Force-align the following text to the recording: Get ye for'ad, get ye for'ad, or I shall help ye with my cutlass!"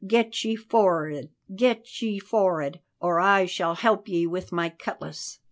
Get 0.07 0.43
ye 0.43 0.55
for'ad, 0.55 1.29
get 1.55 2.01
ye 2.01 2.17
for'ad, 2.17 2.79
or 2.99 3.19
I 3.19 3.45
shall 3.45 3.75
help 3.75 4.07
ye 4.07 4.25
with 4.25 4.51
my 4.51 4.69
cutlass!" 4.69 5.37